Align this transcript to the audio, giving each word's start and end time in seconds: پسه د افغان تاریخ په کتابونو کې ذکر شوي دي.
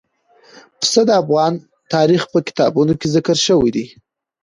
پسه 0.79 1.01
د 1.07 1.11
افغان 1.21 1.53
تاریخ 1.93 2.21
په 2.33 2.39
کتابونو 2.47 2.93
کې 2.99 3.07
ذکر 3.15 3.37
شوي 3.47 3.69
دي. 3.75 3.85